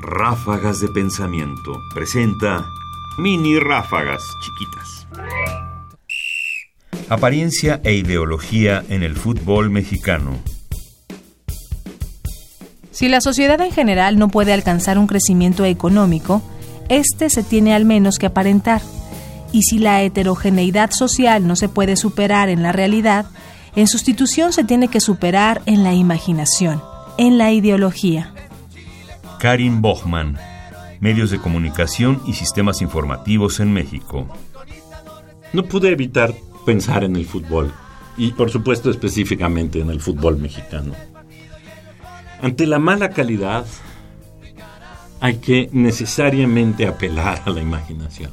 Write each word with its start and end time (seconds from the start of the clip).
Ráfagas 0.00 0.80
de 0.80 0.88
Pensamiento 0.88 1.80
presenta 1.94 2.66
mini 3.18 3.58
ráfagas 3.58 4.22
chiquitas. 4.42 5.06
Apariencia 7.08 7.80
e 7.84 7.94
ideología 7.94 8.84
en 8.88 9.02
el 9.02 9.16
fútbol 9.16 9.70
mexicano. 9.70 10.38
Si 12.90 13.08
la 13.08 13.20
sociedad 13.20 13.60
en 13.60 13.72
general 13.72 14.18
no 14.18 14.28
puede 14.28 14.52
alcanzar 14.52 14.98
un 14.98 15.06
crecimiento 15.06 15.64
económico, 15.64 16.42
este 16.88 17.30
se 17.30 17.42
tiene 17.42 17.74
al 17.74 17.84
menos 17.84 18.18
que 18.18 18.26
aparentar. 18.26 18.82
Y 19.52 19.62
si 19.62 19.78
la 19.78 20.02
heterogeneidad 20.02 20.90
social 20.90 21.46
no 21.46 21.56
se 21.56 21.68
puede 21.68 21.96
superar 21.96 22.48
en 22.48 22.62
la 22.62 22.72
realidad, 22.72 23.26
en 23.76 23.86
sustitución 23.86 24.52
se 24.52 24.64
tiene 24.64 24.88
que 24.88 25.00
superar 25.00 25.62
en 25.66 25.82
la 25.82 25.94
imaginación, 25.94 26.82
en 27.16 27.38
la 27.38 27.52
ideología. 27.52 28.33
Karin 29.44 29.82
Bochman, 29.82 30.38
Medios 31.00 31.30
de 31.30 31.38
Comunicación 31.38 32.22
y 32.26 32.32
Sistemas 32.32 32.80
Informativos 32.80 33.60
en 33.60 33.74
México. 33.74 34.26
No 35.52 35.64
pude 35.64 35.90
evitar 35.90 36.34
pensar 36.64 37.04
en 37.04 37.14
el 37.14 37.26
fútbol 37.26 37.70
y 38.16 38.32
por 38.32 38.48
supuesto 38.50 38.88
específicamente 38.88 39.80
en 39.80 39.90
el 39.90 40.00
fútbol 40.00 40.38
mexicano. 40.38 40.94
Ante 42.40 42.66
la 42.66 42.78
mala 42.78 43.10
calidad 43.10 43.66
hay 45.20 45.36
que 45.36 45.68
necesariamente 45.72 46.86
apelar 46.86 47.42
a 47.44 47.50
la 47.50 47.60
imaginación. 47.60 48.30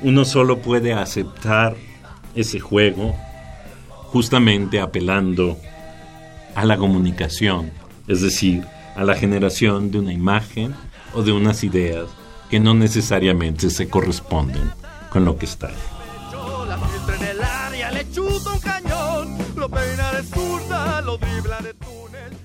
Uno 0.00 0.24
solo 0.24 0.60
puede 0.60 0.94
aceptar 0.94 1.76
ese 2.34 2.60
juego 2.60 3.14
justamente 4.06 4.80
apelando 4.80 5.58
a 6.54 6.64
la 6.64 6.78
comunicación, 6.78 7.70
es 8.08 8.22
decir, 8.22 8.64
a 8.94 9.04
la 9.04 9.14
generación 9.14 9.90
de 9.90 9.98
una 9.98 10.12
imagen 10.12 10.74
o 11.14 11.22
de 11.22 11.32
unas 11.32 11.64
ideas 11.64 12.04
que 12.50 12.60
no 12.60 12.74
necesariamente 12.74 13.70
se 13.70 13.88
corresponden 13.88 14.70
con 15.10 15.24
lo 15.24 15.38
que 15.38 15.46
está. 15.46 15.70